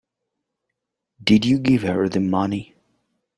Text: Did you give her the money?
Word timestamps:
Did 1.23 1.45
you 1.45 1.59
give 1.59 1.83
her 1.83 2.09
the 2.09 2.21
money? 2.21 2.73